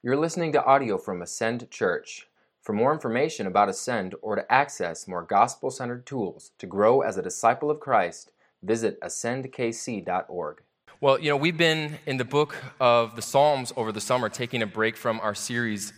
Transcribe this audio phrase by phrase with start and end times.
[0.00, 2.28] You're listening to audio from Ascend Church.
[2.62, 7.18] For more information about Ascend or to access more gospel centered tools to grow as
[7.18, 8.30] a disciple of Christ,
[8.62, 10.62] visit ascendkc.org.
[11.00, 14.62] Well, you know, we've been in the book of the Psalms over the summer, taking
[14.62, 15.92] a break from our series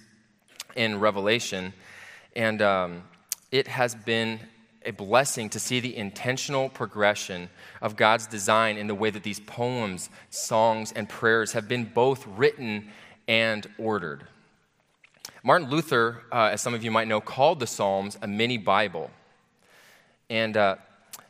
[0.75, 1.75] in Revelation.
[2.35, 3.03] And um,
[3.53, 4.41] it has been
[4.87, 7.51] a blessing to see the intentional progression
[7.83, 12.27] of God's design in the way that these poems, songs, and prayers have been both
[12.27, 12.89] written
[13.31, 14.25] and ordered.
[15.45, 19.09] Martin Luther, uh, as some of you might know, called the Psalms a mini Bible.
[20.29, 20.77] And uh,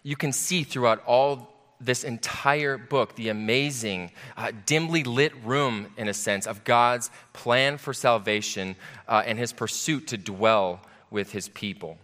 [0.03, 6.09] you can see throughout all this entire book the amazing, uh, dimly lit room, in
[6.09, 10.81] a sense, of God's plan for salvation uh, and his pursuit to dwell
[11.11, 11.99] with his people.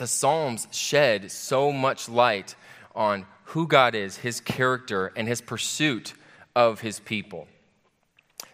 [0.00, 2.56] The Psalms shed so much light
[2.92, 6.14] on who God is, his character, and his pursuit
[6.56, 7.46] of his people.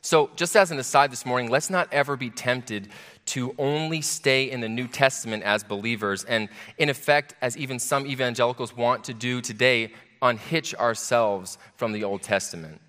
[0.00, 2.88] So, just as an aside this morning, let's not ever be tempted
[3.26, 8.06] to only stay in the New Testament as believers, and in effect, as even some
[8.06, 9.92] evangelicals want to do today,
[10.22, 12.80] unhitch ourselves from the Old Testament.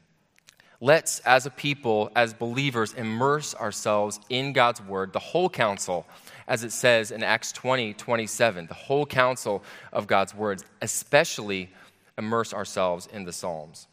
[0.82, 6.08] Let's, as a people, as believers, immerse ourselves in God's Word, the whole counsel,
[6.48, 11.70] as it says in Acts 20 27, the whole counsel of God's words, especially
[12.18, 13.88] immerse ourselves in the Psalms.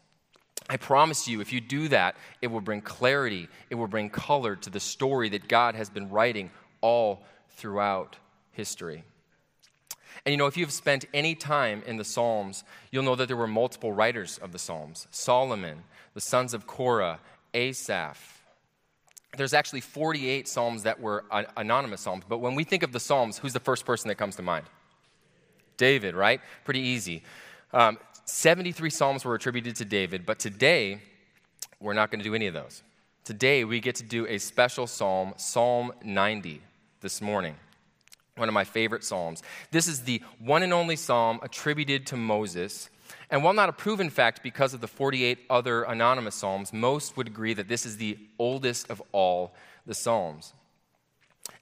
[0.69, 4.55] I promise you, if you do that, it will bring clarity, it will bring color
[4.57, 6.51] to the story that God has been writing
[6.81, 8.17] all throughout
[8.51, 9.03] history.
[10.25, 13.37] And you know, if you've spent any time in the Psalms, you'll know that there
[13.37, 17.19] were multiple writers of the Psalms Solomon, the sons of Korah,
[17.53, 18.33] Asaph.
[19.37, 21.23] There's actually 48 Psalms that were
[21.55, 24.35] anonymous Psalms, but when we think of the Psalms, who's the first person that comes
[24.35, 24.65] to mind?
[25.77, 26.41] David, right?
[26.65, 27.23] Pretty easy.
[27.71, 30.99] Um, 73 Psalms were attributed to David, but today
[31.79, 32.83] we're not going to do any of those.
[33.23, 36.61] Today we get to do a special psalm, Psalm 90,
[36.99, 37.55] this morning.
[38.35, 39.43] One of my favorite psalms.
[39.71, 42.89] This is the one and only psalm attributed to Moses.
[43.31, 47.27] And while not a proven fact because of the 48 other anonymous psalms, most would
[47.27, 49.53] agree that this is the oldest of all
[49.85, 50.51] the psalms.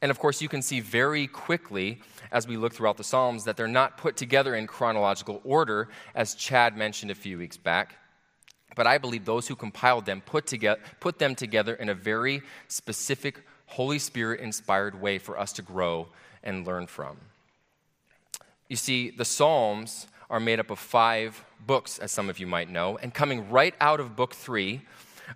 [0.01, 1.99] And of course, you can see very quickly
[2.31, 6.35] as we look throughout the Psalms that they're not put together in chronological order, as
[6.35, 7.95] Chad mentioned a few weeks back.
[8.75, 12.41] But I believe those who compiled them put, together, put them together in a very
[12.67, 16.09] specific, Holy Spirit inspired way for us to grow
[16.43, 17.17] and learn from.
[18.67, 22.69] You see, the Psalms are made up of five books, as some of you might
[22.69, 24.81] know, and coming right out of book three,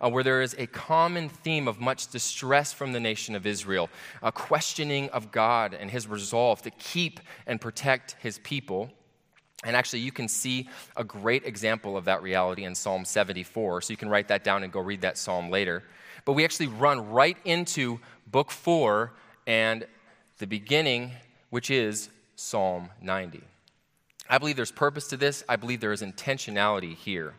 [0.02, 3.90] uh, where there is a common theme of much distress from the nation of Israel,
[4.22, 8.92] a questioning of God and his resolve to keep and protect his people.
[9.64, 13.82] And actually, you can see a great example of that reality in Psalm 74.
[13.82, 15.84] So you can write that down and go read that psalm later.
[16.26, 19.14] But we actually run right into book four
[19.46, 19.86] and
[20.38, 21.12] the beginning,
[21.50, 23.42] which is Psalm 90.
[24.30, 25.44] I believe there's purpose to this.
[25.50, 27.34] I believe there is intentionality here.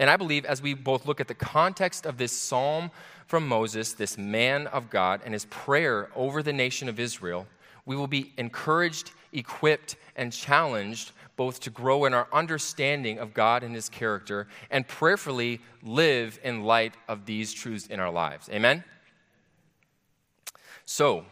[0.00, 2.90] And I believe as we both look at the context of this psalm
[3.26, 7.46] from Moses, this man of God, and his prayer over the nation of Israel,
[7.84, 13.62] we will be encouraged, equipped, and challenged both to grow in our understanding of God
[13.62, 18.48] and his character and prayerfully live in light of these truths in our lives.
[18.48, 18.82] Amen?
[20.86, 21.26] So,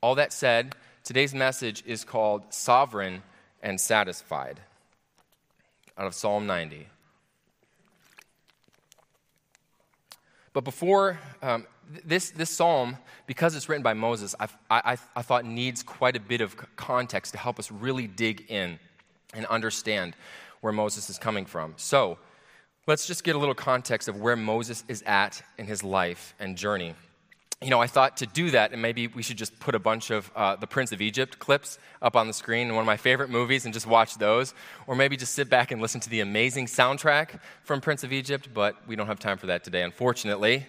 [0.00, 3.22] all that said, today's message is called Sovereign
[3.62, 4.60] and Satisfied
[5.98, 6.86] out of Psalm 90.
[10.56, 11.66] But before um,
[12.06, 12.96] this, this psalm,
[13.26, 17.32] because it's written by Moses, I, I, I thought needs quite a bit of context
[17.32, 18.78] to help us really dig in
[19.34, 20.16] and understand
[20.62, 21.74] where Moses is coming from.
[21.76, 22.16] So
[22.86, 26.56] let's just get a little context of where Moses is at in his life and
[26.56, 26.94] journey
[27.62, 30.10] you know, I thought to do that, and maybe we should just put a bunch
[30.10, 33.30] of uh, the Prince of Egypt clips up on the screen, one of my favorite
[33.30, 34.52] movies, and just watch those.
[34.86, 38.50] Or maybe just sit back and listen to the amazing soundtrack from Prince of Egypt,
[38.52, 40.66] but we don't have time for that today, unfortunately.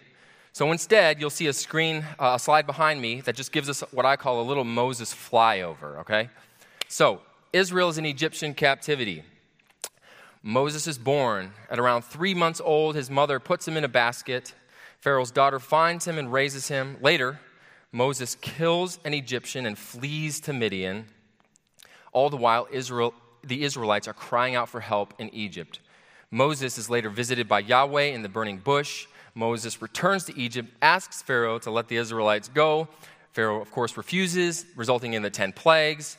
[0.53, 3.81] So instead, you'll see a screen, uh, a slide behind me that just gives us
[3.92, 6.30] what I call a little Moses flyover, okay?
[6.88, 9.24] So, Israel is in Egyptian captivity.
[10.42, 11.51] Moses is born.
[11.69, 14.54] At around three months old, his mother puts him in a basket
[15.07, 16.98] Pharaoh's daughter finds him and raises him.
[17.01, 17.39] Later,
[17.94, 21.06] Moses kills an Egyptian and flees to Midian.
[22.12, 25.80] All the while, Israel, the Israelites are crying out for help in Egypt.
[26.30, 29.07] Moses is later visited by Yahweh in the burning bush.
[29.33, 32.89] Moses returns to Egypt, asks Pharaoh to let the Israelites go.
[33.31, 36.18] Pharaoh, of course, refuses, resulting in the 10 plagues.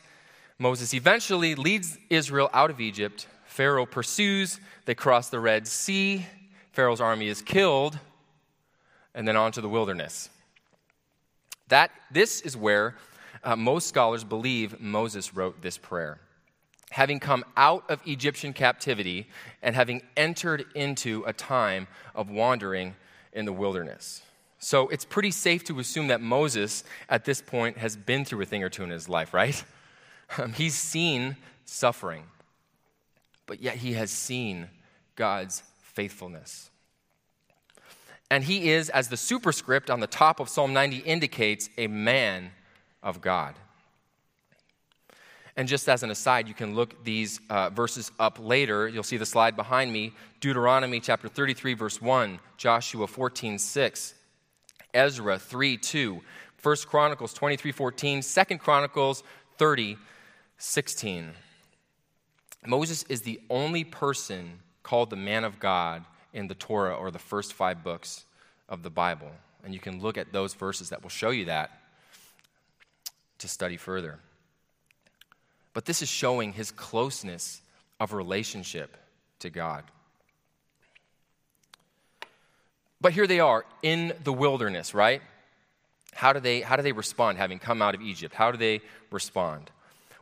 [0.59, 3.27] Moses eventually leads Israel out of Egypt.
[3.45, 4.61] Pharaoh pursues.
[4.87, 6.25] They cross the Red Sea.
[6.73, 7.99] Pharaoh's army is killed
[9.19, 10.31] and then on to the wilderness.
[11.67, 12.95] That, this is where
[13.43, 16.21] uh, most scholars believe Moses wrote this prayer.
[16.91, 19.29] Having come out of Egyptian captivity
[19.61, 22.95] and having entered into a time of wandering
[23.33, 24.23] in the wilderness.
[24.61, 28.47] So it's pretty safe to assume that Moses, at this point, has been through a
[28.47, 29.63] thing or two in his life, right?
[30.37, 32.25] Um, he's seen suffering,
[33.47, 34.69] but yet he has seen
[35.17, 36.69] God's faithfulness.
[38.31, 42.51] And he is, as the superscript on the top of Psalm 90 indicates, a man
[43.03, 43.55] of God.
[45.57, 48.87] And just as an aside, you can look these uh, verses up later.
[48.87, 54.15] You'll see the slide behind me Deuteronomy chapter 33, verse 1, Joshua 14, 6,
[54.95, 56.21] Ezra 3, 2,
[56.63, 59.25] 1 Chronicles 23, 14, 2 Chronicles
[59.59, 59.97] 30,
[60.59, 61.33] 16.
[62.67, 67.19] Moses is the only person called the man of God in the Torah or the
[67.19, 68.25] first five books
[68.69, 69.31] of the Bible.
[69.65, 71.71] And you can look at those verses that will show you that
[73.39, 74.19] to study further.
[75.75, 77.61] But this is showing his closeness
[78.01, 78.97] of relationship
[79.41, 79.85] to God.
[83.01, 85.23] But here they are in the wilderness, right?
[86.13, 88.35] How do they, how do they respond having come out of Egypt?
[88.35, 88.81] How do they
[89.11, 89.71] respond?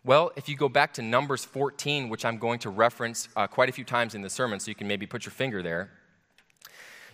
[0.06, 3.68] Well, if you go back to Numbers 14, which I'm going to reference uh, quite
[3.68, 5.90] a few times in the sermon, so you can maybe put your finger there,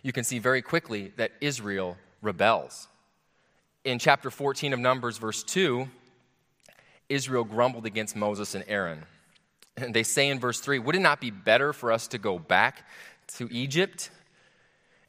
[0.02, 2.88] you can see very quickly that Israel rebels.
[3.86, 5.88] In chapter 14 of Numbers, verse 2,
[7.08, 9.06] Israel grumbled against Moses and Aaron.
[9.78, 12.38] And they say in verse 3 Would it not be better for us to go
[12.38, 12.86] back
[13.38, 14.10] to Egypt?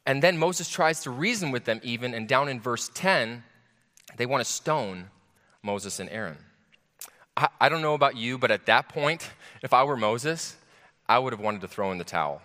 [0.06, 3.44] And then Moses tries to reason with them, even, and down in verse 10,
[4.16, 5.10] they want to stone
[5.62, 6.38] Moses and Aaron.
[7.36, 9.30] I, I don't know about you, but at that point,
[9.62, 10.56] if I were Moses,
[11.08, 12.42] I would have wanted to throw in the towel.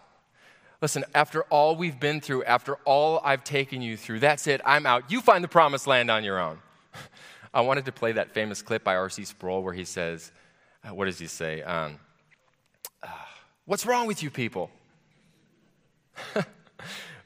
[0.82, 4.86] Listen, after all we've been through, after all I've taken you through, that's it, I'm
[4.86, 5.12] out.
[5.12, 6.60] You find the promised land on your own.
[7.54, 9.26] I wanted to play that famous clip by R.C.
[9.26, 10.32] Sproul where he says,
[10.84, 11.62] uh, What does he say?
[11.64, 12.00] Um,
[13.04, 13.08] uh,
[13.66, 14.72] What's wrong with you people?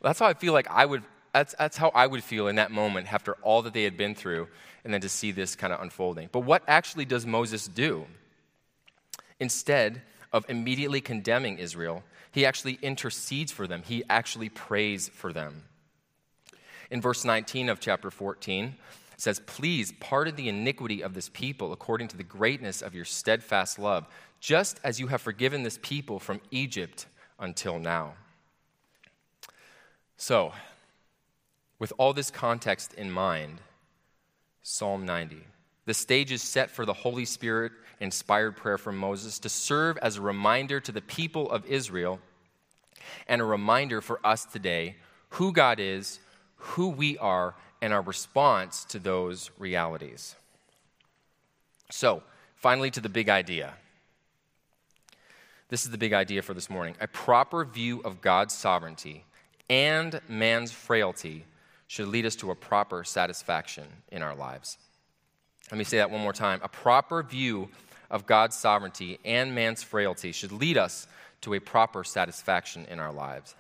[0.02, 2.72] that's how I feel like I would, that's, that's how I would feel in that
[2.72, 4.48] moment after all that they had been through
[4.84, 6.30] and then to see this kind of unfolding.
[6.32, 8.06] But what actually does Moses do?
[9.40, 10.02] Instead
[10.32, 15.64] of immediately condemning Israel, he actually intercedes for them, he actually prays for them.
[16.90, 18.76] In verse 19 of chapter 14,
[19.14, 23.06] it says, Please pardon the iniquity of this people according to the greatness of your
[23.06, 24.08] steadfast love,
[24.40, 27.06] just as you have forgiven this people from Egypt
[27.40, 28.14] until now.
[30.18, 30.54] So,
[31.80, 33.60] with all this context in mind,
[34.64, 35.44] Psalm 90.
[35.86, 40.16] The stage is set for the Holy Spirit inspired prayer from Moses to serve as
[40.16, 42.22] a reminder to the people of Israel
[43.28, 44.96] and a reminder for us today
[45.32, 46.20] who God is,
[46.56, 50.36] who we are, and our response to those realities.
[51.92, 52.24] So,
[52.56, 53.74] finally, to the big idea.
[55.68, 56.96] This is the big idea for this morning.
[57.02, 59.26] A proper view of God's sovereignty
[59.70, 61.46] and man's frailty
[61.94, 64.80] should lead us to a proper satisfaction in our lives.
[65.70, 66.60] Let me say that one more time.
[66.64, 67.70] A proper view
[68.10, 71.06] of God's sovereignty and man's frailty should lead us
[71.42, 73.54] to a proper satisfaction in our lives.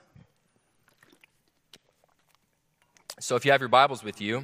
[3.20, 4.44] So, if you have your Bibles with you,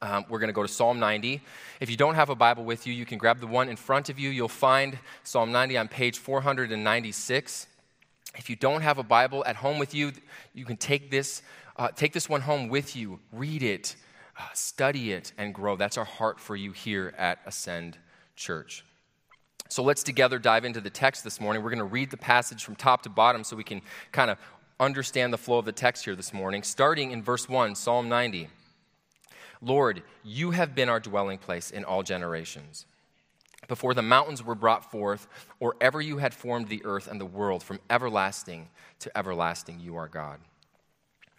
[0.00, 1.42] um, we're going to go to Psalm 90.
[1.80, 4.08] If you don't have a Bible with you, you can grab the one in front
[4.08, 4.30] of you.
[4.30, 7.66] You'll find Psalm 90 on page 496.
[8.38, 10.12] If you don't have a Bible at home with you,
[10.54, 11.42] you can take this
[11.76, 13.96] uh, take this one home with you, read it,
[14.38, 15.76] uh, study it, and grow.
[15.76, 17.98] That's our heart for you here at Ascend
[18.36, 18.84] Church.
[19.68, 21.62] So let's together dive into the text this morning.
[21.62, 24.38] We're going to read the passage from top to bottom so we can kind of
[24.78, 28.48] understand the flow of the text here this morning, starting in verse 1, Psalm 90.
[29.62, 32.86] Lord, you have been our dwelling place in all generations.
[33.66, 35.26] Before the mountains were brought forth,
[35.58, 38.68] or ever you had formed the earth and the world, from everlasting
[39.00, 40.38] to everlasting, you are God.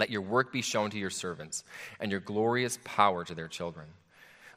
[0.00, 1.62] Let your work be shown to your servants,
[2.00, 3.86] and your glorious power to their children.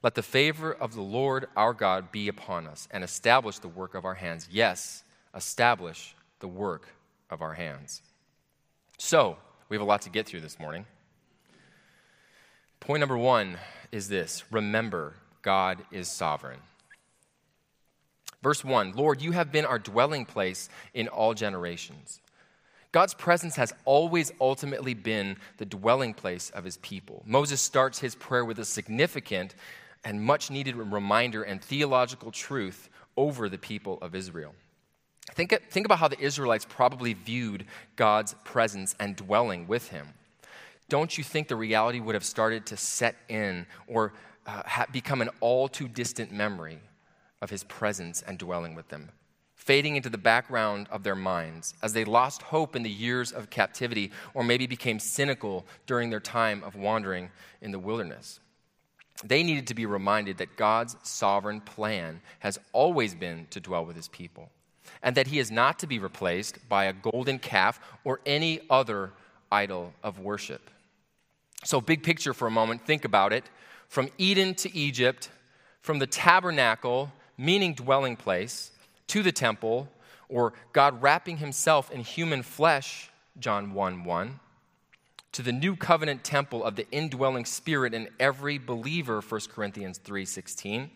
[0.02, 3.94] Let the favor of the Lord our God be upon us, and establish the work
[3.94, 4.48] of our hands.
[4.50, 5.04] Yes,
[5.36, 6.88] establish the work
[7.30, 8.02] of our hands.
[8.98, 9.36] So,
[9.68, 10.86] we have a lot to get through this morning.
[12.80, 13.58] Point number one
[13.92, 16.60] is this remember, God is sovereign.
[18.42, 22.22] Verse 1 Lord, you have been our dwelling place in all generations.
[22.94, 27.24] God's presence has always ultimately been the dwelling place of his people.
[27.26, 29.56] Moses starts his prayer with a significant
[30.06, 34.54] and much needed reminder and theological truth over the people of Israel.
[35.32, 40.10] Think, think about how the Israelites probably viewed God's presence and dwelling with him.
[40.88, 44.14] Don't you think the reality would have started to set in or
[44.46, 46.78] uh, become an all too distant memory
[47.42, 49.10] of his presence and dwelling with them?
[49.64, 53.50] Fading into the background of their minds as they lost hope in the years of
[53.50, 57.30] captivity or maybe became cynical during their time of wandering
[57.62, 58.42] in the wilderness.
[59.24, 63.96] They needed to be reminded that God's sovereign plan has always been to dwell with
[63.96, 64.50] his people
[65.02, 69.12] and that he is not to be replaced by a golden calf or any other
[69.50, 70.70] idol of worship.
[71.64, 73.46] So, big picture for a moment, think about it.
[73.88, 75.30] From Eden to Egypt,
[75.82, 78.72] from the tabernacle, meaning dwelling place,
[79.08, 79.90] to the temple,
[80.30, 84.40] or God wrapping himself in human flesh, John 1 1,
[85.34, 90.26] to the new covenant temple of the indwelling spirit in every believer, 1 Corinthians 3
[90.26, 90.92] 16.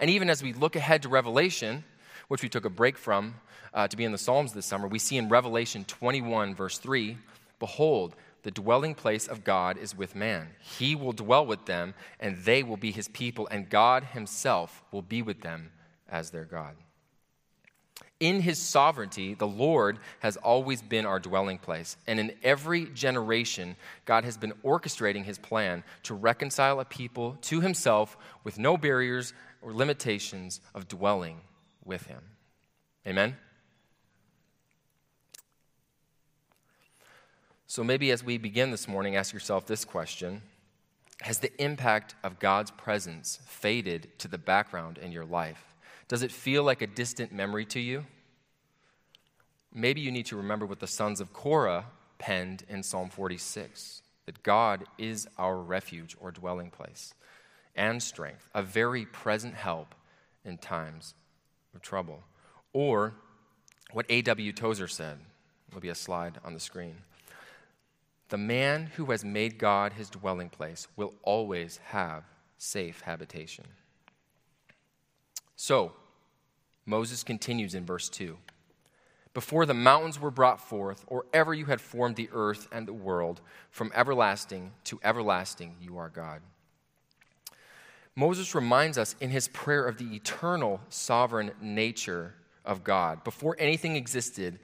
[0.00, 1.84] And even as we look ahead to Revelation,
[2.28, 3.34] which we took a break from
[3.74, 7.16] uh, to be in the Psalms this summer, we see in Revelation 21, verse 3
[7.58, 10.48] Behold, the dwelling place of God is with man.
[10.60, 15.02] He will dwell with them, and they will be his people, and God himself will
[15.02, 15.70] be with them
[16.08, 16.74] as their God.
[18.22, 21.96] In his sovereignty, the Lord has always been our dwelling place.
[22.06, 23.74] And in every generation,
[24.04, 29.34] God has been orchestrating his plan to reconcile a people to himself with no barriers
[29.60, 31.40] or limitations of dwelling
[31.84, 32.22] with him.
[33.08, 33.36] Amen?
[37.66, 40.42] So maybe as we begin this morning, ask yourself this question
[41.22, 45.71] Has the impact of God's presence faded to the background in your life?
[46.12, 48.04] Does it feel like a distant memory to you?
[49.72, 51.86] Maybe you need to remember what the sons of Korah
[52.18, 57.14] penned in Psalm 46 that God is our refuge or dwelling place
[57.74, 59.94] and strength, a very present help
[60.44, 61.14] in times
[61.74, 62.22] of trouble.
[62.74, 63.14] Or
[63.92, 64.52] what A.W.
[64.52, 65.16] Tozer said,
[65.70, 66.96] there'll be a slide on the screen.
[68.28, 72.24] The man who has made God his dwelling place will always have
[72.58, 73.64] safe habitation.
[75.56, 75.92] So,
[76.86, 78.36] Moses continues in verse 2
[79.34, 82.92] Before the mountains were brought forth, or ever you had formed the earth and the
[82.92, 86.40] world, from everlasting to everlasting you are God.
[88.14, 92.34] Moses reminds us in his prayer of the eternal sovereign nature
[92.64, 93.24] of God.
[93.24, 94.58] Before anything existed,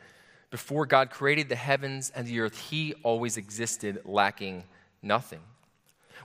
[0.50, 4.64] before God created the heavens and the earth, he always existed, lacking
[5.02, 5.40] nothing.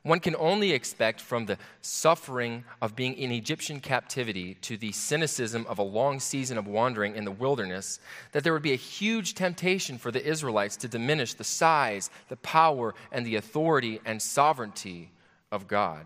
[0.02, 5.66] One can only expect from the suffering of being in Egyptian captivity to the cynicism
[5.70, 8.00] of a long season of wandering in the wilderness
[8.32, 12.38] that there would be a huge temptation for the Israelites to diminish the size, the
[12.38, 15.12] power, and the authority and sovereignty
[15.52, 16.06] of God.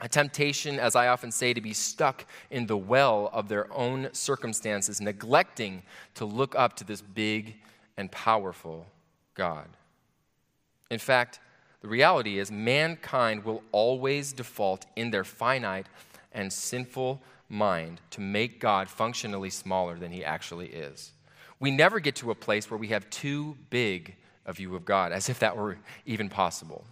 [0.00, 4.08] A temptation, as I often say, to be stuck in the well of their own
[4.12, 5.82] circumstances, neglecting
[6.14, 7.56] to look up to this big
[7.96, 8.86] and powerful
[9.34, 9.68] God.
[10.90, 11.40] In fact,
[11.84, 15.86] the reality is, mankind will always default in their finite
[16.32, 21.12] and sinful mind to make God functionally smaller than he actually is.
[21.60, 25.12] We never get to a place where we have too big a view of God,
[25.12, 25.76] as if that were
[26.06, 26.86] even possible.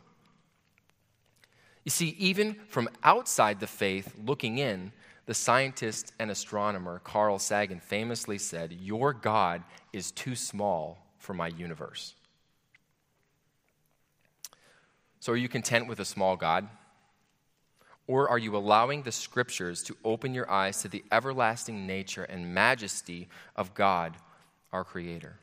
[1.85, 4.93] You see, even from outside the faith looking in,
[5.25, 9.63] the scientist and astronomer Carl Sagan famously said, Your God
[9.95, 12.13] is too small for my universe.
[15.23, 16.67] So, are you content with a small God?
[18.09, 22.52] Or are you allowing the scriptures to open your eyes to the everlasting nature and
[22.52, 24.17] majesty of God,
[24.73, 25.38] our Creator.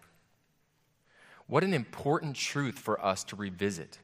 [1.48, 4.00] What an important truth for us to revisit.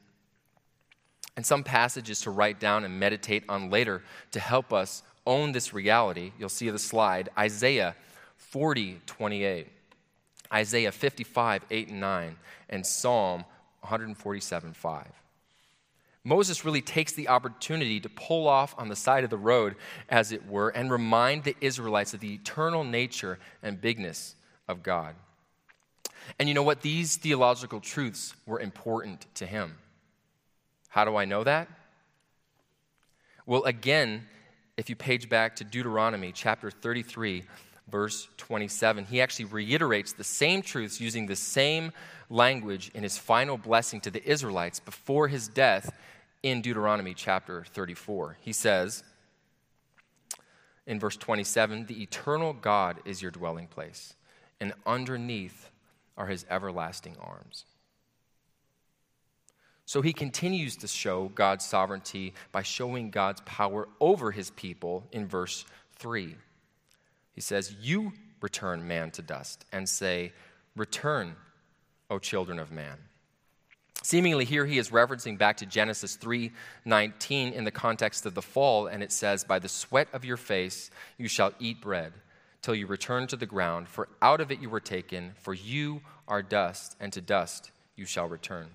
[1.36, 5.74] And some passages to write down and meditate on later to help us own this
[5.74, 6.32] reality.
[6.38, 7.94] You'll see the slide Isaiah
[8.38, 9.66] 40, 28,
[10.54, 12.36] Isaiah 55, 8 and 9,
[12.70, 13.44] and Psalm
[13.82, 15.06] 147, 5.
[16.26, 19.76] Moses really takes the opportunity to pull off on the side of the road,
[20.08, 24.34] as it were, and remind the Israelites of the eternal nature and bigness
[24.66, 25.14] of God.
[26.40, 26.82] And you know what?
[26.82, 29.76] These theological truths were important to him.
[30.88, 31.68] How do I know that?
[33.46, 34.26] Well, again,
[34.76, 37.44] if you page back to Deuteronomy chapter 33,
[37.88, 41.92] verse 27, he actually reiterates the same truths using the same
[42.28, 45.96] language in his final blessing to the Israelites before his death
[46.42, 48.38] in Deuteronomy chapter 34.
[48.40, 49.02] He says
[50.86, 54.14] in verse 27 The eternal God is your dwelling place,
[54.60, 55.70] and underneath
[56.16, 57.64] are his everlasting arms.
[59.84, 65.28] So he continues to show God's sovereignty by showing God's power over his people in
[65.28, 65.64] verse
[65.98, 66.34] 3.
[67.32, 70.32] He says, You return man to dust and say,
[70.74, 71.36] Return,
[72.10, 72.98] O children of man.
[74.06, 78.86] Seemingly here he is referencing back to Genesis 3:19 in the context of the fall
[78.86, 82.12] and it says by the sweat of your face you shall eat bread
[82.62, 86.02] till you return to the ground, for out of it you were taken, for you
[86.28, 88.68] are dust, and to dust you shall return.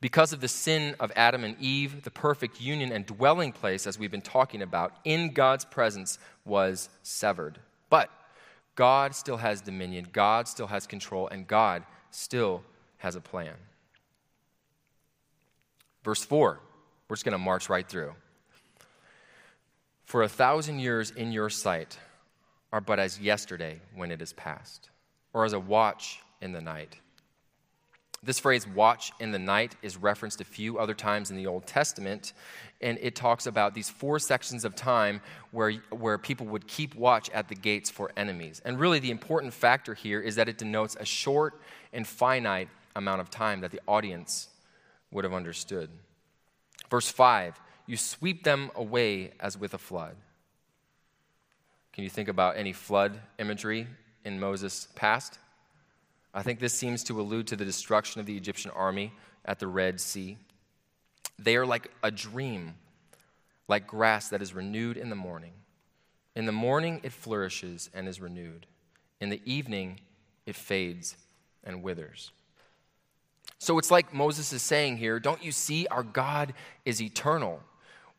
[0.00, 3.98] Because of the sin of Adam and Eve, the perfect union and dwelling place, as
[3.98, 7.58] we've been talking about, in God's presence was severed.
[7.90, 8.10] But
[8.76, 12.62] God still has dominion, God still has control, and God still
[12.98, 13.56] has a plan.
[16.08, 16.58] Verse 4,
[17.06, 18.14] we're just going to march right through.
[20.06, 21.98] For a thousand years in your sight,
[22.72, 24.88] are but as yesterday when it is past,
[25.34, 26.96] or as a watch in the night.
[28.22, 31.66] This phrase, watch in the night, is referenced a few other times in the Old
[31.66, 32.32] Testament,
[32.80, 37.28] and it talks about these four sections of time where, where people would keep watch
[37.34, 38.62] at the gates for enemies.
[38.64, 41.60] And really, the important factor here is that it denotes a short
[41.92, 44.48] and finite amount of time that the audience
[45.10, 45.90] would have understood.
[46.90, 50.16] Verse 5 You sweep them away as with a flood.
[51.92, 53.86] Can you think about any flood imagery
[54.24, 55.38] in Moses' past?
[56.32, 59.12] I think this seems to allude to the destruction of the Egyptian army
[59.44, 60.36] at the Red Sea.
[61.38, 62.74] They are like a dream,
[63.66, 65.52] like grass that is renewed in the morning.
[66.36, 68.66] In the morning, it flourishes and is renewed.
[69.20, 70.00] In the evening,
[70.46, 71.16] it fades
[71.64, 72.30] and withers.
[73.58, 77.60] So it's like Moses is saying here don't you see our God is eternal?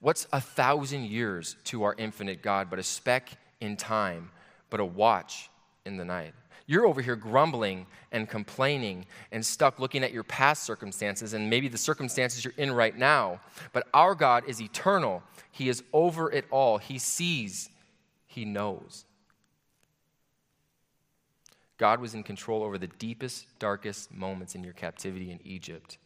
[0.02, 4.32] What's a thousand years to our infinite God but a speck in time,
[4.70, 5.50] but a watch
[5.86, 6.34] in the night.
[6.68, 11.68] You're over here grumbling and complaining and stuck looking at your past circumstances and maybe
[11.68, 13.40] the circumstances you're in right now.
[13.74, 15.24] But our God is eternal.
[15.52, 16.78] He is over it all.
[16.78, 17.70] He sees,
[18.28, 19.06] He knows.
[21.80, 25.98] God was in control over the deepest, darkest moments in your captivity in Egypt.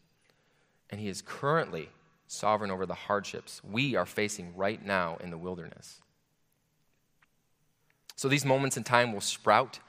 [0.90, 1.90] And He is currently
[2.28, 6.00] sovereign over the hardships we are facing right now in the wilderness.
[8.16, 9.80] So these moments in time will sprout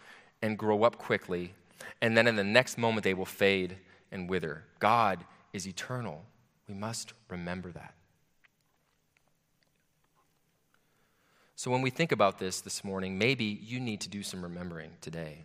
[0.41, 1.55] and grow up quickly,
[2.01, 3.77] and then in the next moment they will fade
[4.11, 4.65] and wither.
[4.79, 6.25] God is eternal.
[6.67, 7.95] We must remember that.
[11.57, 14.93] So when we think about this this morning, maybe you need to do some remembering
[15.03, 15.45] today.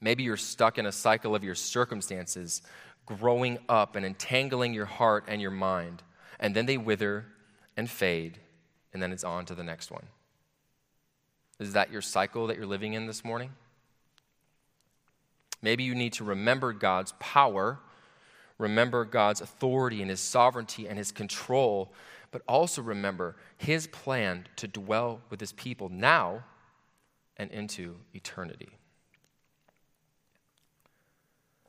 [0.00, 2.62] Maybe you're stuck in a cycle of your circumstances
[3.06, 6.02] growing up and entangling your heart and your mind,
[6.38, 7.26] and then they wither
[7.76, 8.38] and fade,
[8.92, 10.06] and then it's on to the next one.
[11.58, 13.50] Is that your cycle that you're living in this morning?
[15.62, 17.78] Maybe you need to remember God's power,
[18.58, 21.92] remember God's authority and His sovereignty and His control,
[22.30, 26.44] but also remember His plan to dwell with His people now
[27.38, 28.68] and into eternity.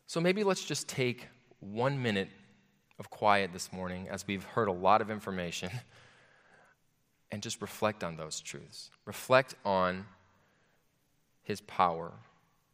[0.07, 1.27] So maybe let's just take
[1.59, 2.29] one minute
[2.97, 5.69] of quiet this morning as we've heard a lot of information
[7.31, 8.89] and just reflect on those truths.
[9.03, 10.05] Reflect on
[11.43, 12.13] His power,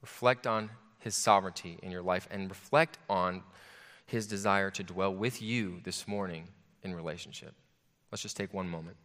[0.01, 0.69] reflect on
[0.99, 3.41] His sovereignty in your life, and reflect on
[4.05, 6.49] His desire to dwell with you this morning
[6.83, 7.55] in relationship.
[8.11, 8.95] Let's just take one moment.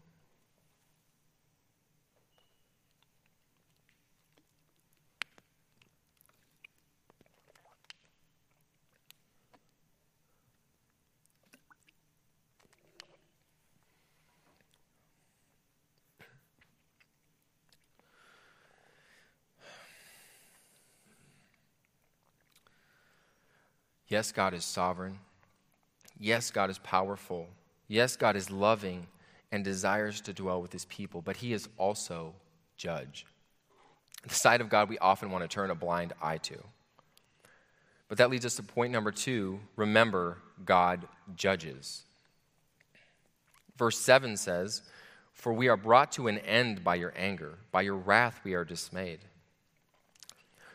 [24.09, 25.19] Yes, God is sovereign.
[26.19, 27.47] Yes, God is powerful.
[27.87, 29.07] Yes, God is loving
[29.53, 32.35] and desires to dwell with his people, but he is also
[32.77, 33.27] judge.
[34.27, 36.57] The side of God we often want to turn a blind eye to.
[38.09, 42.05] But that leads us to point number two remember, God judges.
[43.77, 44.83] Verse 7 says,
[45.33, 48.65] For we are brought to an end by your anger, by your wrath we are
[48.65, 49.21] dismayed.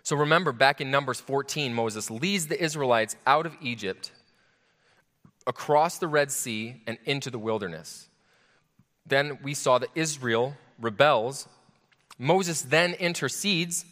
[0.04, 4.12] So remember, back in Numbers 14, Moses leads the Israelites out of Egypt,
[5.48, 8.10] across the Red Sea, and into the wilderness.
[9.06, 11.48] Then we saw that Israel rebels.
[12.18, 13.86] Moses then intercedes,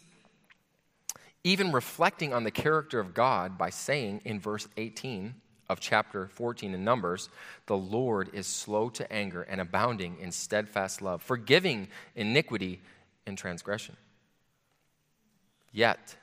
[1.44, 5.34] even reflecting on the character of God by saying in verse 18
[5.70, 7.30] of chapter 14 in Numbers,
[7.66, 12.80] the Lord is slow to anger and abounding in steadfast love, forgiving iniquity
[13.26, 13.96] and transgression.
[15.72, 16.16] Yet,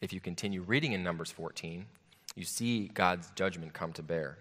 [0.00, 1.86] if you continue reading in Numbers 14,
[2.34, 4.36] you see God's judgment come to bear.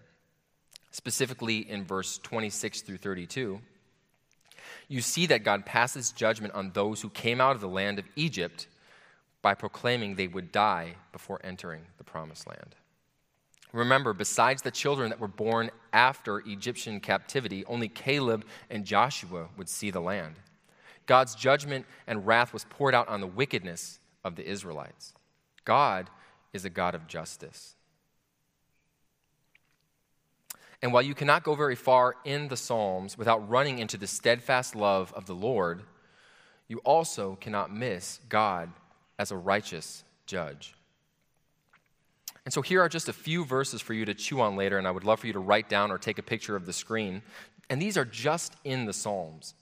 [0.91, 3.59] Specifically in verse 26 through 32,
[4.87, 8.05] you see that God passes judgment on those who came out of the land of
[8.15, 8.67] Egypt
[9.41, 12.75] by proclaiming they would die before entering the promised land.
[13.71, 19.69] Remember, besides the children that were born after Egyptian captivity, only Caleb and Joshua would
[19.69, 20.35] see the land.
[21.05, 25.13] God's judgment and wrath was poured out on the wickedness of the Israelites.
[25.63, 26.09] God
[26.51, 27.75] is a God of justice.
[30.81, 34.75] And while you cannot go very far in the Psalms without running into the steadfast
[34.75, 35.83] love of the Lord,
[36.67, 38.71] you also cannot miss God
[39.17, 40.75] as a righteous judge.
[42.43, 44.87] And so here are just a few verses for you to chew on later, and
[44.87, 47.21] I would love for you to write down or take a picture of the screen.
[47.69, 49.55] And these are just in the Psalms.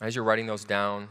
[0.00, 1.08] As you're writing those down,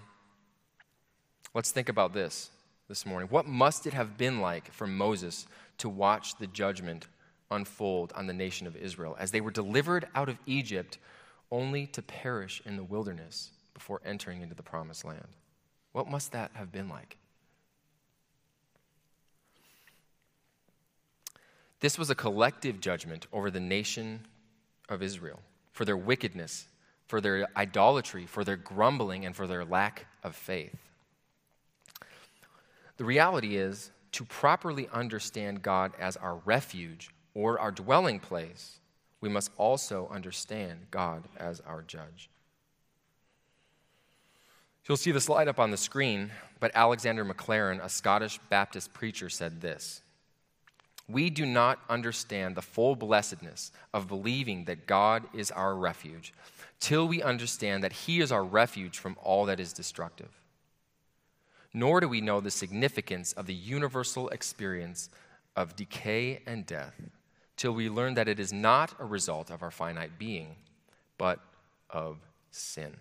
[1.53, 2.49] let's think about this
[2.87, 3.29] this morning.
[3.29, 5.45] What must it have been like for Moses
[5.77, 7.07] to watch the judgment
[7.51, 10.97] unfold on the nation of Israel as they were delivered out of Egypt
[11.51, 15.27] only to perish in the wilderness before entering into the promised land?
[15.91, 17.17] What must that have been like?
[21.79, 24.25] This was a collective judgment over the nation
[24.89, 25.39] of Israel
[25.71, 26.67] for their wickedness
[27.09, 30.77] for their idolatry, for their grumbling, and for their lack of faith.
[32.97, 38.77] The reality is, to properly understand God as our refuge or our dwelling place,
[39.21, 42.29] we must also understand God as our judge.
[44.87, 49.29] You'll see the slide up on the screen, but Alexander Maclaren, a Scottish Baptist preacher,
[49.29, 50.03] said this
[51.07, 56.33] We do not understand the full blessedness of believing that God is our refuge
[56.79, 60.29] till we understand that He is our refuge from all that is destructive.
[61.73, 65.09] Nor do we know the significance of the universal experience
[65.55, 66.95] of decay and death
[67.57, 70.55] till we learn that it is not a result of our finite being,
[71.17, 71.39] but
[71.89, 72.17] of
[72.51, 72.95] sin.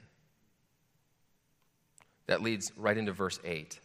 [2.26, 3.78] That leads right into verse 8,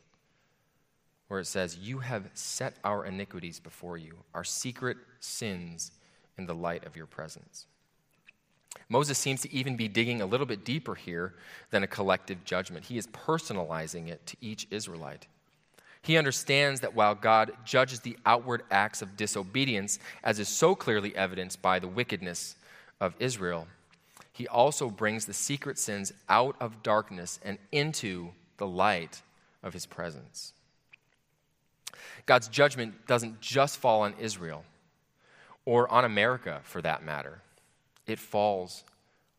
[1.28, 5.92] where it says, You have set our iniquities before you, our secret sins
[6.38, 7.68] in the light of your presence.
[8.90, 11.34] Moses seems to even be digging a little bit deeper here
[11.72, 12.86] than a collective judgment.
[12.86, 15.28] He is personalizing it to each Israelite.
[16.02, 21.16] He understands that while God judges the outward acts of disobedience, as is so clearly
[21.16, 22.56] evidenced by the wickedness
[23.00, 23.68] of Israel,
[24.34, 29.22] he also brings the secret sins out of darkness and into the light
[29.62, 30.54] of his presence.
[32.26, 34.66] God's judgment doesn't just fall on Israel
[35.66, 37.42] or on America for that matter
[38.08, 38.84] it falls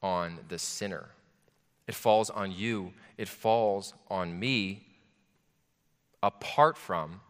[0.02, 1.06] on the sinner.
[1.86, 2.92] It falls on you.
[3.18, 4.86] It falls on me
[6.22, 7.20] apart from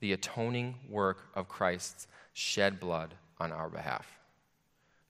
[0.00, 4.18] the atoning work of Christ's shed blood on our behalf.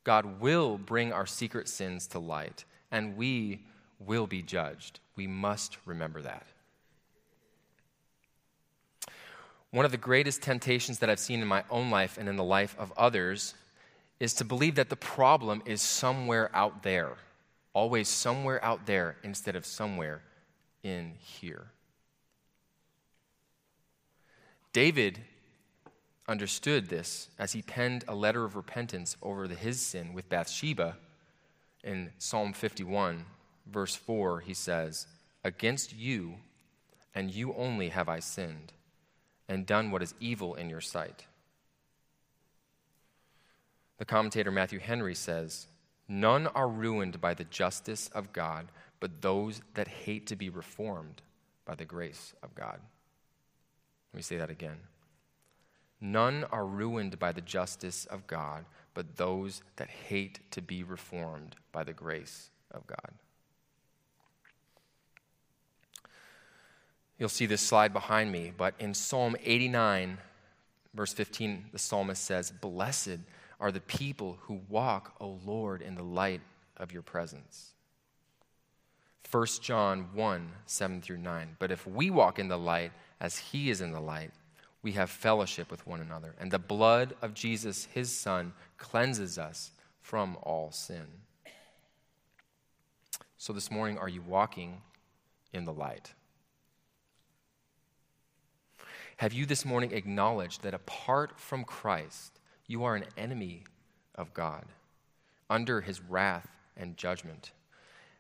[0.05, 3.65] God will bring our secret sins to light, and we
[3.99, 5.01] will be judged.
[5.17, 6.47] We must remember that.
[9.71, 12.45] One of the greatest temptations that I've seen in my own life and in the
[12.45, 13.55] life of others
[14.21, 17.15] is to believe that the problem is somewhere out there,
[17.73, 20.23] always somewhere out there instead of somewhere
[20.83, 21.67] in here.
[24.73, 25.21] David
[26.27, 30.97] understood this as he penned a letter of repentance over his sin with Bathsheba.
[31.83, 33.25] In Psalm 51,
[33.67, 35.07] verse 4, he says,
[35.45, 36.37] Against you
[37.15, 38.73] and you only have I sinned
[39.49, 41.27] and done what is evil in your sight
[43.99, 45.67] the commentator Matthew Henry says,
[46.09, 48.69] None are ruined by the justice of God,
[49.01, 51.23] but those that hate to be reformed
[51.65, 52.81] by the grace of God.
[54.13, 54.79] Let me say that again.
[56.01, 61.57] None are ruined by the justice of God, but those that hate to be reformed
[61.73, 63.13] by the grace of God.
[67.19, 70.19] You'll see this slide behind me, but in Psalm 89,
[70.93, 73.21] verse 15, the psalmist says, Blessed
[73.61, 76.41] are the people who walk, O Lord, in the light
[76.77, 77.75] of your presence.
[79.31, 81.57] 1 John 1 7 through 9.
[81.59, 84.31] But if we walk in the light as he is in the light,
[84.83, 89.73] we have fellowship with one another, and the blood of Jesus, his Son, cleanses us
[90.03, 91.07] from all sin.
[93.39, 94.83] So this morning, are you walking
[95.55, 96.13] in the light?
[99.17, 103.65] Have you this morning acknowledged that apart from Christ, you are an enemy
[104.15, 104.65] of God,
[105.51, 107.53] under his wrath and judgment?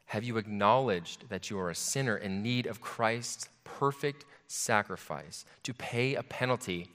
[0.06, 5.72] Have you acknowledged that you are a sinner in need of Christ's perfect sacrifice to
[5.74, 6.88] pay a penalty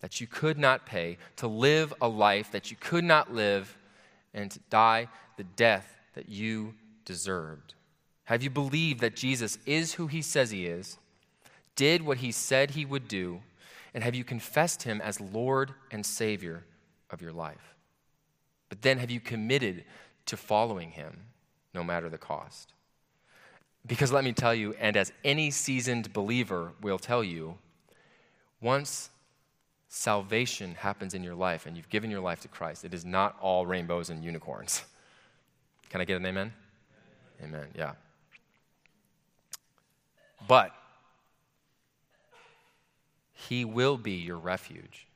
[0.00, 3.76] that you could not pay, to live a life that you could not live,
[4.34, 7.74] and to die the death that you deserved?
[8.24, 10.98] Have you believed that Jesus is who he says he is,
[11.74, 13.40] did what he said he would do,
[13.96, 16.64] and have you confessed him as Lord and Savior
[17.08, 17.74] of your life?
[18.68, 19.84] But then have you committed
[20.26, 21.22] to following him
[21.72, 22.74] no matter the cost?
[23.86, 27.56] Because let me tell you, and as any seasoned believer will tell you,
[28.60, 29.08] once
[29.88, 33.38] salvation happens in your life and you've given your life to Christ, it is not
[33.40, 34.82] all rainbows and unicorns.
[35.88, 36.52] Can I get an amen?
[37.42, 37.92] Amen, yeah.
[40.46, 40.72] But
[43.38, 45.06] He will be your refuge,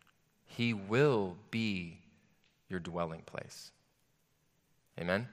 [0.46, 1.98] He will be
[2.68, 3.72] your dwelling place.
[4.98, 5.28] Amen?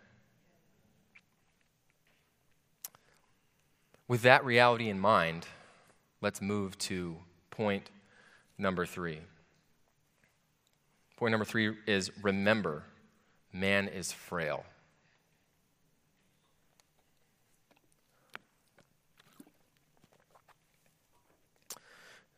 [4.07, 5.45] With that reality in mind,
[6.21, 7.17] let's move to
[7.51, 7.91] point
[8.57, 9.19] number three.
[11.17, 12.83] Point number three is remember,
[13.51, 14.63] man is frail.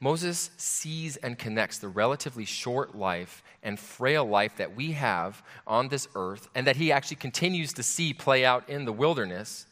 [0.00, 5.88] Moses sees and connects the relatively short life and frail life that we have on
[5.88, 9.66] this earth, and that he actually continues to see play out in the wilderness,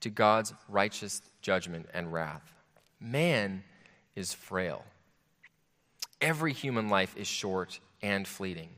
[0.00, 2.52] to God's righteous judgment and wrath
[3.02, 3.64] man
[4.14, 4.84] is frail.
[6.20, 8.70] Every human life is short and fleeting.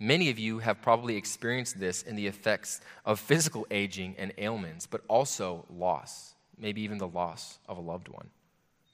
[0.00, 4.86] Many of you have probably experienced this in the effects of physical aging and ailments,
[4.86, 8.28] but also loss, maybe even the loss of a loved one.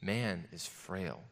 [0.00, 1.22] Man is frail.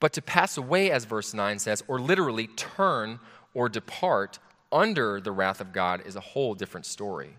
[0.00, 3.18] But to pass away, as verse 9 says, or literally turn
[3.54, 4.38] or depart
[4.70, 7.36] under the wrath of God, is a whole different story.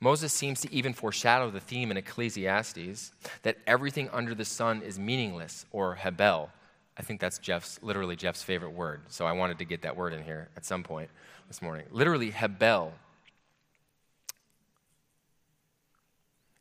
[0.00, 3.12] Moses seems to even foreshadow the theme in Ecclesiastes
[3.42, 6.50] that everything under the sun is meaningless or hebel.
[6.98, 10.12] I think that's Jeff's, literally Jeff's favorite word, so I wanted to get that word
[10.12, 11.08] in here at some point
[11.46, 11.86] this morning.
[11.92, 12.92] Literally, hebel.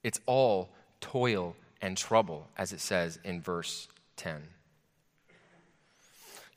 [0.03, 0.69] It's all
[1.01, 3.87] toil and trouble, as it says in verse
[4.17, 4.41] 10.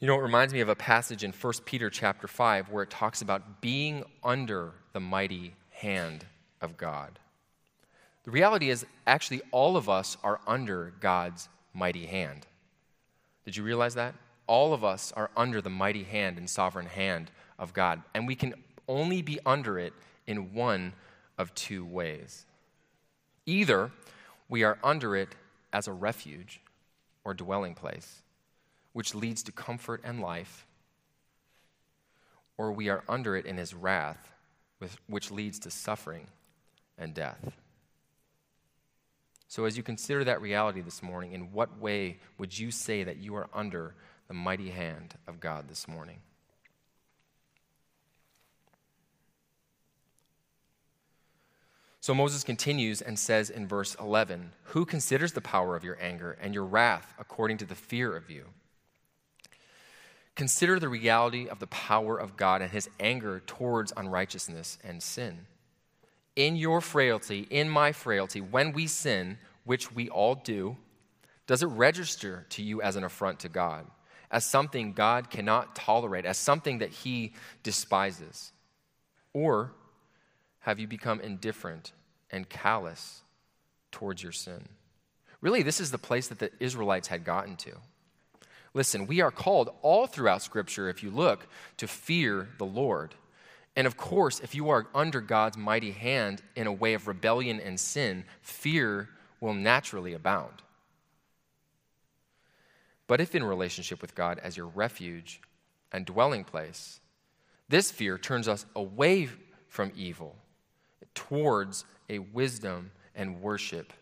[0.00, 2.90] You know, it reminds me of a passage in 1 Peter chapter 5 where it
[2.90, 6.26] talks about being under the mighty hand
[6.60, 7.18] of God.
[8.24, 12.46] The reality is, actually, all of us are under God's mighty hand.
[13.44, 14.14] Did you realize that?
[14.46, 18.34] All of us are under the mighty hand and sovereign hand of God, and we
[18.34, 18.54] can
[18.88, 19.92] only be under it
[20.26, 20.92] in one
[21.38, 22.44] of two ways.
[23.46, 23.90] Either
[24.48, 25.34] we are under it
[25.72, 26.60] as a refuge
[27.24, 28.22] or dwelling place,
[28.92, 30.66] which leads to comfort and life,
[32.56, 34.32] or we are under it in his wrath,
[35.06, 36.26] which leads to suffering
[36.98, 37.52] and death.
[39.48, 43.18] So, as you consider that reality this morning, in what way would you say that
[43.18, 43.94] you are under
[44.28, 46.18] the mighty hand of God this morning?
[52.04, 56.36] So Moses continues and says in verse 11, Who considers the power of your anger
[56.38, 58.44] and your wrath according to the fear of you?
[60.34, 65.46] Consider the reality of the power of God and his anger towards unrighteousness and sin
[66.36, 70.76] in your frailty, in my frailty, when we sin, which we all do,
[71.46, 73.86] does it register to you as an affront to God?
[74.30, 78.52] as something God cannot tolerate, as something that he despises?
[79.32, 79.72] Or
[80.64, 81.92] have you become indifferent
[82.30, 83.20] and callous
[83.92, 84.66] towards your sin?
[85.42, 87.72] Really, this is the place that the Israelites had gotten to.
[88.72, 91.46] Listen, we are called all throughout Scripture, if you look,
[91.76, 93.14] to fear the Lord.
[93.76, 97.60] And of course, if you are under God's mighty hand in a way of rebellion
[97.60, 100.62] and sin, fear will naturally abound.
[103.06, 105.42] But if in relationship with God as your refuge
[105.92, 107.00] and dwelling place,
[107.68, 109.28] this fear turns us away
[109.68, 110.36] from evil
[111.14, 113.92] towards a wisdom and worship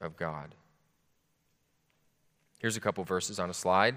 [0.00, 0.54] of God.
[2.58, 3.96] Here's a couple verses on a slide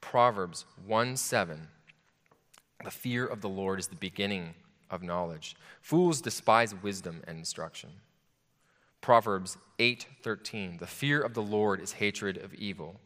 [0.00, 1.68] Proverbs 1 7.
[2.84, 4.54] The fear of the Lord is the beginning
[4.90, 5.56] of knowledge.
[5.80, 7.90] Fools despise wisdom and instruction.
[9.00, 13.00] Proverbs 8:13 The fear of the Lord is hatred of evil.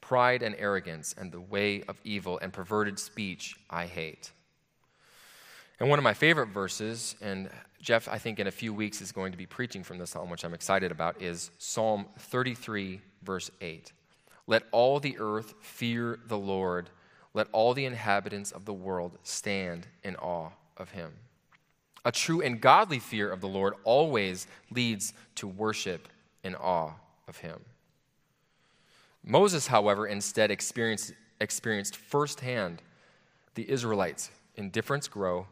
[0.00, 4.30] Pride and arrogance and the way of evil and perverted speech I hate.
[5.80, 9.12] And one of my favorite verses, and Jeff, I think in a few weeks is
[9.12, 13.50] going to be preaching from this psalm, which I'm excited about, is Psalm 33, verse
[13.60, 13.92] 8.
[14.46, 16.90] Let all the earth fear the Lord.
[17.34, 21.12] Let all the inhabitants of the world stand in awe of him.
[22.04, 26.08] A true and godly fear of the Lord always leads to worship
[26.44, 26.92] in awe
[27.26, 27.60] of him.
[29.24, 32.80] Moses, however, instead experienced, experienced firsthand
[33.56, 35.48] the Israelites' indifference grow,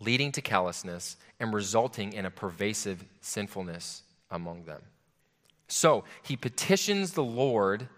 [0.00, 4.82] leading to callousness and resulting in a pervasive sinfulness among them.
[5.68, 7.88] So he petitions the Lord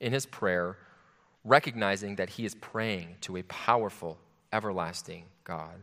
[0.00, 0.76] in his prayer,
[1.44, 4.18] recognizing that he is praying to a powerful,
[4.52, 5.82] everlasting God.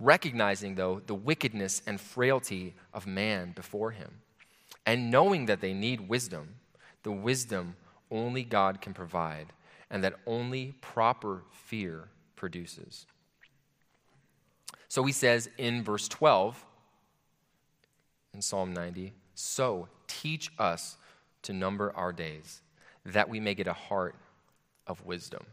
[0.00, 4.10] Recognizing, though, the wickedness and frailty of man before him,
[4.84, 6.56] and knowing that they need wisdom,
[7.04, 7.76] the wisdom
[8.10, 9.46] only God can provide,
[9.90, 13.06] and that only proper fear produces.
[14.94, 16.64] So he says in verse 12
[18.32, 20.98] in Psalm 90 So teach us
[21.42, 22.60] to number our days,
[23.04, 24.14] that we may get a heart
[24.86, 25.46] of wisdom.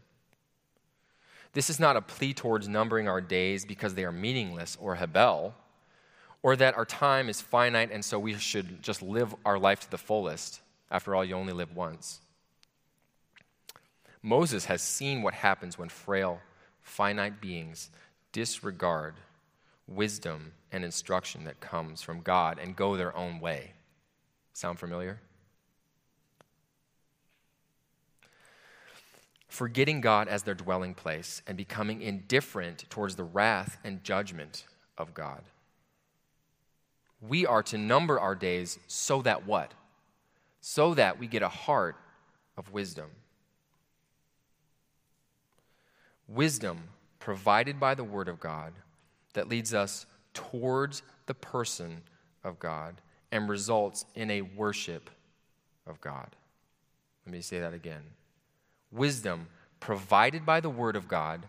[1.54, 5.56] This is not a plea towards numbering our days because they are meaningless or hebel,
[6.44, 9.90] or that our time is finite and so we should just live our life to
[9.90, 10.60] the fullest.
[10.88, 12.20] After all, you only live once.
[14.22, 16.40] Moses has seen what happens when frail,
[16.80, 17.90] finite beings
[18.30, 19.14] disregard
[19.94, 23.72] wisdom and instruction that comes from God and go their own way.
[24.52, 25.20] Sound familiar?
[29.48, 34.64] Forgetting God as their dwelling place and becoming indifferent towards the wrath and judgment
[34.96, 35.42] of God.
[37.20, 39.72] We are to number our days so that what?
[40.60, 41.96] So that we get a heart
[42.56, 43.10] of wisdom.
[46.26, 48.72] Wisdom provided by the Word of God
[49.32, 52.02] that leads us towards the person
[52.44, 55.10] of God and results in a worship
[55.86, 56.28] of God.
[57.26, 58.02] Let me say that again.
[58.90, 59.48] Wisdom
[59.80, 61.46] provided by the Word of God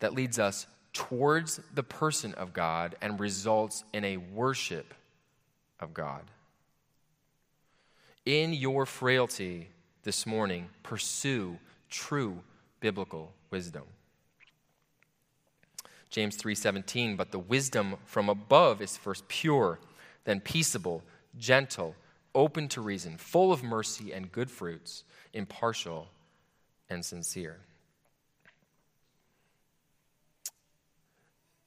[0.00, 4.94] that leads us towards the person of God and results in a worship
[5.80, 6.22] of God.
[8.26, 9.68] In your frailty
[10.02, 11.58] this morning, pursue
[11.88, 12.40] true
[12.80, 13.84] biblical wisdom.
[16.10, 19.78] James 3:17 but the wisdom from above is first pure
[20.24, 21.02] then peaceable
[21.38, 21.94] gentle
[22.34, 26.08] open to reason full of mercy and good fruits impartial
[26.90, 27.58] and sincere.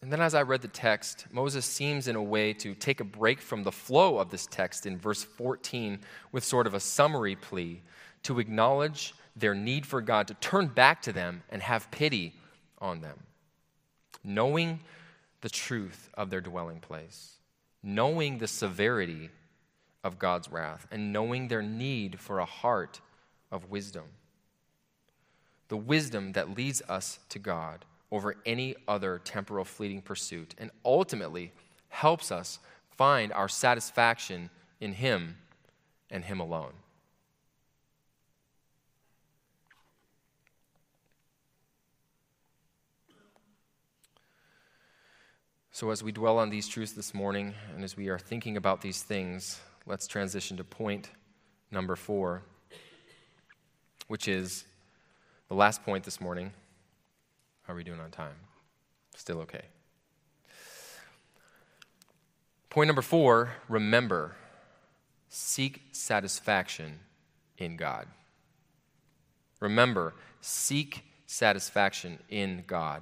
[0.02, 3.04] And then, as I read the text, Moses seems in a way to take a
[3.04, 6.00] break from the flow of this text in verse 14
[6.32, 7.82] with sort of a summary plea
[8.24, 12.34] to acknowledge their need for God to turn back to them and have pity
[12.80, 13.20] on them
[14.24, 14.80] knowing
[15.42, 17.38] the truth of their dwelling place,
[17.84, 19.30] knowing the severity
[20.04, 23.02] of God's wrath, and knowing their need for a heart
[23.52, 24.06] of wisdom.
[25.68, 31.52] The wisdom that leads us to God over any other temporal fleeting pursuit, and ultimately
[31.90, 32.60] helps us
[32.98, 35.38] find our satisfaction in Him
[36.10, 36.74] and Him alone.
[45.82, 48.82] So, as we dwell on these truths this morning, and as we are thinking about
[48.82, 51.10] these things, let's transition to point
[51.72, 52.44] number four,
[54.08, 54.64] which is
[55.48, 56.54] the last point this morning.
[57.64, 58.36] How are we doing on time?
[59.16, 59.64] Still okay.
[62.70, 64.36] Point number four remember,
[65.30, 67.00] seek satisfaction
[67.58, 68.06] in God.
[69.60, 73.02] Remember, seek satisfaction in God.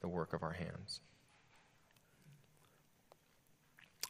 [0.00, 1.00] the work of our hands.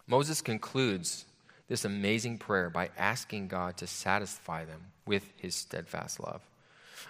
[0.06, 1.24] Moses concludes
[1.68, 6.42] this amazing prayer by asking God to satisfy them with his steadfast love.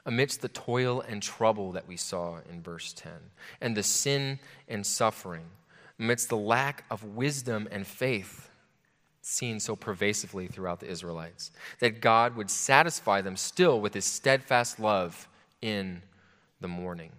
[0.05, 3.13] Amidst the toil and trouble that we saw in verse 10,
[3.61, 5.47] and the sin and suffering,
[5.99, 8.51] amidst the lack of wisdom and faith
[9.23, 14.79] seen so pervasively throughout the Israelites, that God would satisfy them still with his steadfast
[14.81, 15.29] love
[15.63, 16.03] in
[16.61, 17.13] the morning.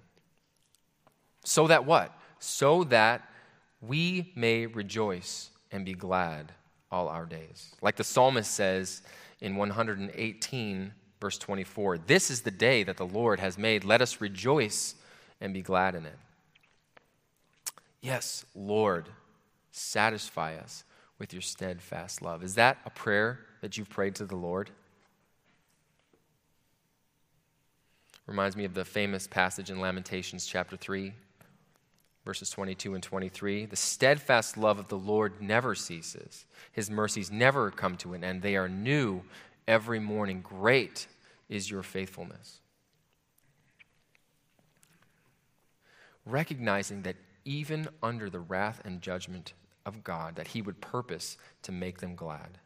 [1.43, 2.13] So that what?
[2.39, 3.27] So that
[3.81, 6.51] we may rejoice and be glad
[6.91, 7.73] all our days.
[7.81, 9.01] Like the psalmist says
[9.39, 13.83] in 118, verse 24 This is the day that the Lord has made.
[13.83, 14.95] Let us rejoice
[15.39, 16.17] and be glad in it.
[18.01, 19.09] Yes, Lord,
[19.71, 20.83] satisfy us
[21.19, 22.43] with your steadfast love.
[22.43, 24.71] Is that a prayer that you've prayed to the Lord?
[28.25, 31.13] Reminds me of the famous passage in Lamentations chapter 3,
[32.31, 33.65] verses 22 and 23.
[33.65, 38.41] The steadfast love of the Lord never ceases, his mercies never come to an end.
[38.41, 39.23] They are new
[39.67, 40.39] every morning.
[40.39, 41.07] Great
[41.49, 42.61] is your faithfulness.
[46.25, 49.51] Recognizing that even under the wrath and judgment
[49.85, 52.59] of God that He would purpose to make them glad.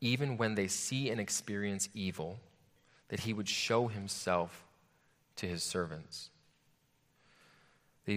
[0.00, 2.40] Even when they see and experience evil,
[3.08, 4.64] that He would show Himself
[5.36, 6.30] to His servants.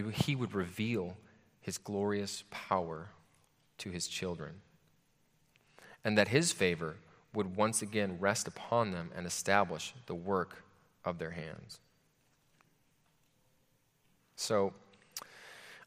[0.01, 1.17] That He would reveal
[1.61, 3.09] His glorious power
[3.79, 4.61] to His children.
[6.03, 6.97] And that His favor
[7.33, 10.63] would once again rest upon them and establish the work
[11.05, 11.79] of their hands.
[14.35, 14.73] So,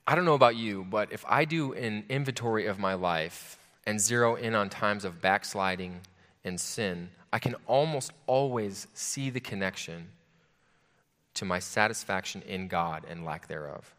[0.07, 4.01] I don't know about you, but if I do an inventory of my life and
[4.01, 6.01] zero in on times of backsliding
[6.45, 10.09] and sin, I can almost always see the connection
[11.35, 13.96] to my satisfaction in God and lack thereof.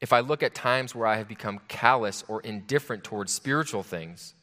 [0.00, 4.34] If I look at times where I have become callous or indifferent towards spiritual things,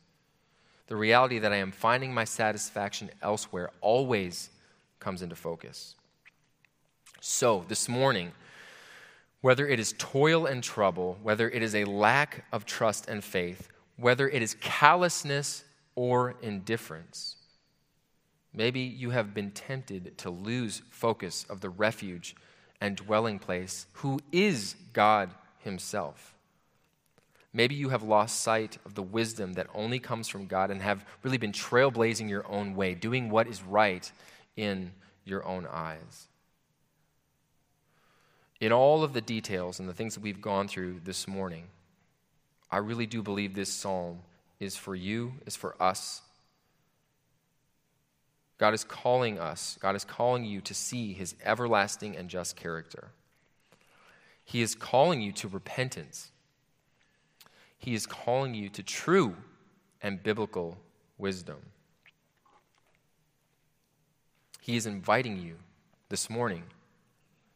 [0.87, 4.49] the reality that I am finding my satisfaction elsewhere always
[4.99, 5.95] comes into focus.
[7.19, 8.31] So, this morning,
[9.41, 13.69] whether it is toil and trouble, whether it is a lack of trust and faith,
[13.97, 15.63] whether it is callousness
[15.95, 17.35] or indifference.
[18.53, 22.35] Maybe you have been tempted to lose focus of the refuge
[22.79, 25.31] and dwelling place, who is God
[25.67, 26.33] Himself.
[27.53, 31.05] Maybe you have lost sight of the wisdom that only comes from God and have
[31.23, 34.11] really been trailblazing your own way, doing what is right
[34.55, 34.91] in
[35.25, 36.27] your own eyes
[38.59, 41.65] in all of the details and the things that we've gone through this morning,
[42.71, 44.19] I really do believe this psalm
[44.59, 46.21] is for you, is for us.
[48.57, 53.09] God is calling us, God is calling you to see his everlasting and just character.
[54.47, 56.31] He is calling you to repentance.
[57.77, 59.35] He is calling you to true
[60.01, 60.77] and biblical
[61.17, 61.57] wisdom.
[64.61, 65.55] He is inviting you
[66.07, 66.63] this morning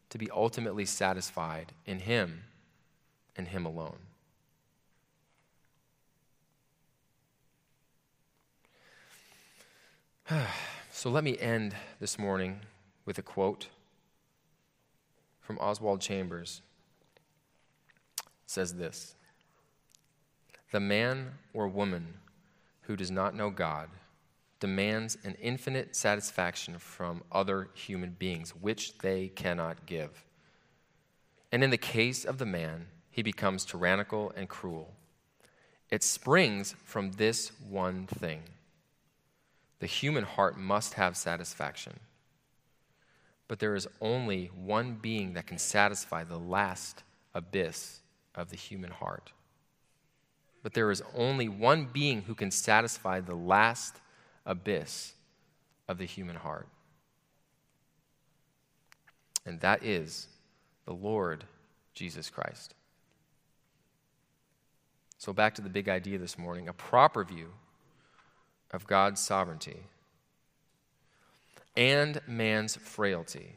[0.09, 2.43] to be ultimately satisfied in Him
[3.37, 3.99] and Him alone.
[10.91, 12.59] so let me end this morning
[13.05, 13.69] with a quote
[15.39, 16.61] from Oswald Chambers.
[18.51, 19.15] Says this
[20.73, 22.15] The man or woman
[22.81, 23.87] who does not know God
[24.59, 30.25] demands an infinite satisfaction from other human beings, which they cannot give.
[31.53, 34.95] And in the case of the man, he becomes tyrannical and cruel.
[35.89, 38.41] It springs from this one thing
[39.79, 42.01] the human heart must have satisfaction.
[43.47, 48.00] But there is only one being that can satisfy the last abyss
[48.35, 49.31] of the human heart.
[50.63, 53.95] But there is only one being who can satisfy the last
[54.45, 55.13] abyss
[55.87, 56.67] of the human heart.
[59.45, 60.27] And that is
[60.85, 61.45] the Lord
[61.93, 62.75] Jesus Christ.
[65.17, 67.49] So, back to the big idea this morning a proper view
[68.71, 69.77] of God's sovereignty
[71.75, 73.55] and man's frailty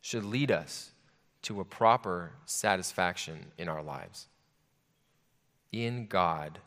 [0.00, 0.90] should lead us
[1.48, 4.26] to a proper satisfaction in our lives.
[5.72, 6.58] In God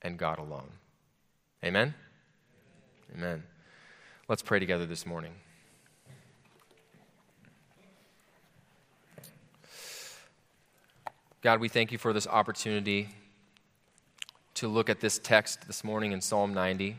[0.00, 0.70] and God alone.
[1.62, 1.92] Amen?
[3.14, 3.42] Amen.
[4.26, 5.34] Let's pray together this morning.
[11.42, 13.10] God, we thank you for this opportunity
[14.54, 16.96] to look at this text this morning in Psalm 90.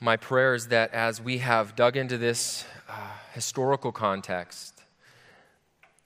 [0.00, 2.92] My prayer is that as we have dug into this uh,
[3.32, 4.80] historical context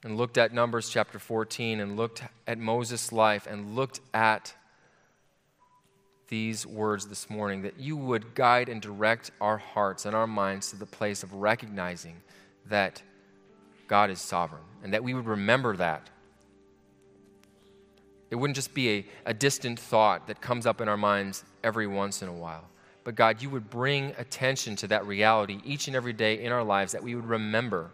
[0.02, 4.54] and looked at Numbers chapter 14 and looked at Moses' life and looked at
[6.28, 10.70] these words this morning, that you would guide and direct our hearts and our minds
[10.70, 12.16] to the place of recognizing
[12.64, 13.02] that
[13.88, 16.08] God is sovereign and that we would remember that
[18.30, 21.86] it wouldn't just be a, a distant thought that comes up in our minds every
[21.86, 22.64] once in a while.
[23.04, 26.62] But God, you would bring attention to that reality each and every day in our
[26.62, 27.90] lives, that we would remember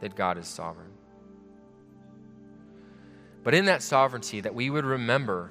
[0.00, 0.92] that God is sovereign.
[3.42, 5.50] But in that sovereignty, that we would remember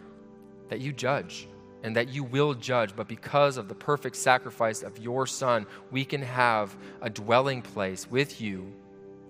[0.70, 1.48] that you judge
[1.84, 6.06] and that you will judge, but because of the perfect sacrifice of your Son, we
[6.06, 8.74] can have a dwelling place with you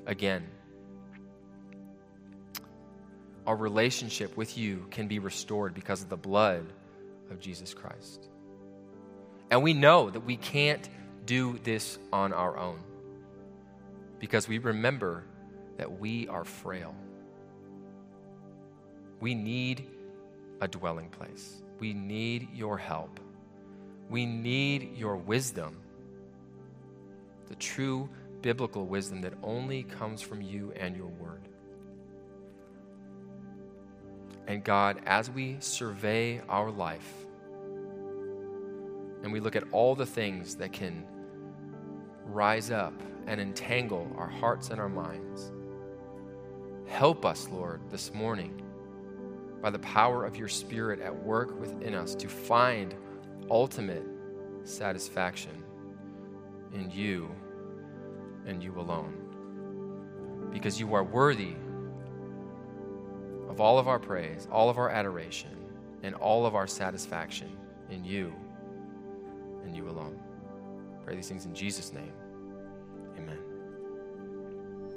[0.05, 0.47] again
[3.47, 6.65] our relationship with you can be restored because of the blood
[7.31, 8.27] of Jesus Christ.
[9.49, 10.89] And we know that we can't
[11.25, 12.79] do this on our own
[14.19, 15.23] because we remember
[15.77, 16.95] that we are frail.
[19.19, 19.87] We need
[20.61, 21.61] a dwelling place.
[21.79, 23.19] We need your help.
[24.09, 25.77] We need your wisdom,
[27.47, 28.09] the true
[28.41, 31.41] biblical wisdom that only comes from you and your word.
[34.47, 37.26] And God, as we survey our life
[39.23, 41.05] and we look at all the things that can
[42.25, 42.93] rise up
[43.25, 45.51] and entangle our hearts and our minds,
[46.87, 48.61] help us, Lord, this morning
[49.61, 52.93] by the power of your Spirit at work within us to find
[53.49, 54.05] ultimate
[54.63, 55.63] satisfaction
[56.73, 57.29] in you
[58.45, 60.49] and you alone.
[60.51, 61.55] Because you are worthy
[63.49, 65.57] of all of our praise, all of our adoration,
[66.03, 67.57] and all of our satisfaction
[67.89, 68.33] in you
[69.67, 70.17] and you alone.
[71.05, 72.13] Pray these things in Jesus' name.